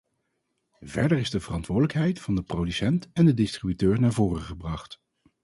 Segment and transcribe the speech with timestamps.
[0.79, 5.01] Verder is de verantwoordelijkheid van de producent en de distributeur naar voren gebracht.